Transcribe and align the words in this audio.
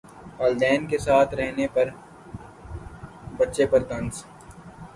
والدین 0.37 0.87
کے 0.87 0.97
ساتھ 0.97 1.33
رہنے 1.35 1.67
پر 1.73 1.87
ابھیشیک 1.87 3.37
بچن 3.37 3.67
پر 3.71 3.83
طنز 3.89 4.23